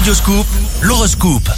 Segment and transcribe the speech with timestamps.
[0.00, 0.46] Radioscoop,
[0.80, 1.50] l'horoscope.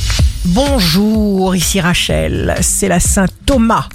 [0.46, 3.88] Bonjour, ici Rachel, c'est la Saint Thomas.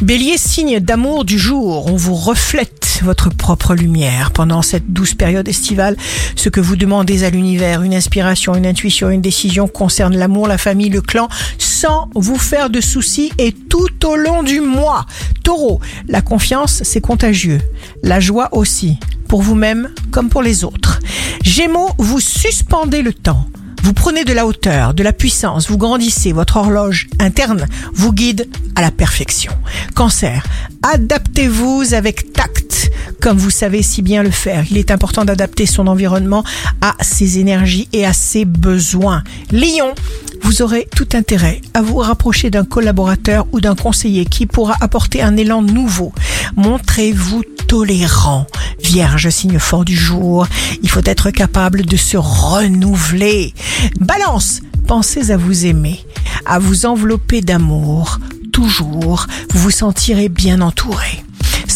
[0.00, 4.30] Bélier, signe d'amour du jour, on vous reflète votre propre lumière.
[4.30, 5.98] Pendant cette douce période estivale,
[6.36, 10.56] ce que vous demandez à l'univers, une inspiration, une intuition, une décision concerne l'amour, la
[10.56, 11.28] famille, le clan,
[11.58, 15.04] sans vous faire de soucis et tout au long du mois.
[15.44, 17.60] Taureau, la confiance, c'est contagieux.
[18.02, 18.98] La joie aussi,
[19.28, 20.98] pour vous-même comme pour les autres.
[21.44, 23.46] Gémeaux, vous suspendez le temps.
[23.82, 28.48] Vous prenez de la hauteur, de la puissance, vous grandissez, votre horloge interne vous guide
[28.76, 29.52] à la perfection.
[29.94, 30.44] Cancer,
[30.82, 32.90] adaptez-vous avec tact,
[33.20, 34.64] comme vous savez si bien le faire.
[34.70, 36.44] Il est important d'adapter son environnement
[36.80, 39.24] à ses énergies et à ses besoins.
[39.50, 39.94] Lion,
[40.42, 45.22] vous aurez tout intérêt à vous rapprocher d'un collaborateur ou d'un conseiller qui pourra apporter
[45.22, 46.12] un élan nouveau.
[46.56, 48.46] Montrez-vous tolérant.
[48.82, 50.46] Vierge, signe fort du jour,
[50.82, 53.54] il faut être capable de se renouveler.
[54.00, 56.04] Balance, pensez à vous aimer,
[56.44, 58.18] à vous envelopper d'amour.
[58.52, 61.24] Toujours, vous vous sentirez bien entouré.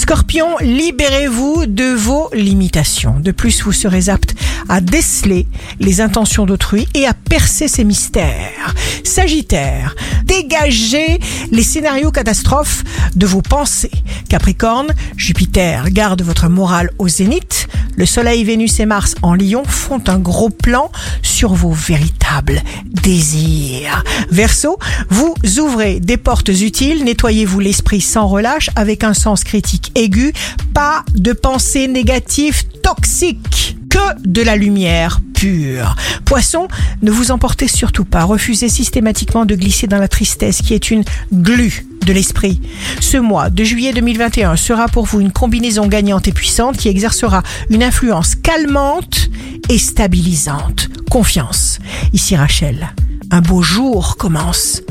[0.09, 3.19] Scorpion, libérez-vous de vos limitations.
[3.19, 4.37] De plus, vous serez apte
[4.69, 5.49] à déceler
[5.81, 8.73] les intentions d'autrui et à percer ses mystères.
[9.03, 11.19] Sagittaire, dégagez
[11.51, 12.85] les scénarios catastrophes
[13.17, 13.91] de vos pensées.
[14.29, 17.56] Capricorne, Jupiter garde votre morale au zénith.
[17.97, 24.05] Le Soleil, Vénus et Mars en Lion font un gros plan sur vos véritables désirs.
[24.31, 30.35] Verseau, vous ouvrez des portes utiles, nettoyez-vous l'esprit sans relâche avec un sens critique aigu,
[30.75, 35.97] pas de pensées négatives toxiques que de la lumière pure.
[36.27, 36.69] Poisson,
[37.01, 38.25] ne vous emportez surtout pas.
[38.25, 42.61] Refusez systématiquement de glisser dans la tristesse qui est une glu de l'esprit.
[43.01, 47.43] Ce mois de juillet 2021 sera pour vous une combinaison gagnante et puissante qui exercera
[47.69, 49.29] une influence calmante
[49.69, 50.89] et stabilisante.
[51.11, 51.79] Confiance.
[52.15, 52.95] Ici Rachel.
[53.31, 54.83] Un beau jour commence.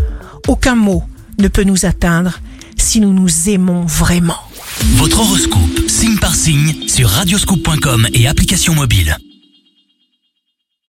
[0.47, 1.03] Aucun mot
[1.39, 2.39] ne peut nous atteindre
[2.77, 4.37] si nous nous aimons vraiment.
[4.97, 9.17] Votre horoscope, signe par signe, sur radioscoop.com et application mobile.